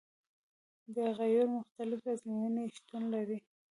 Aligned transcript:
د 0.95 0.97
قیرو 1.17 1.45
مختلفې 1.55 2.07
ازموینې 2.15 2.63
شتون 2.75 3.03
لري 3.13 3.37